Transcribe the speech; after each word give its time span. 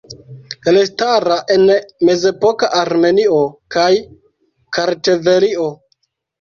Elstara 0.69 1.37
en 1.57 1.65
mezepoka 2.09 2.71
Armenio 2.81 3.45
kaj 3.77 3.87
Kartvelio. 4.81 5.73